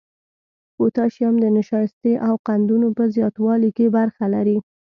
[0.75, 4.57] پوتاشیم د نشایستې او قندونو په زیاتوالي کې برخه لري.